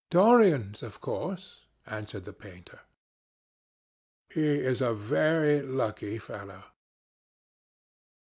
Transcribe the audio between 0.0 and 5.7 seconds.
"Dorian's, of course," answered the painter. "He is a very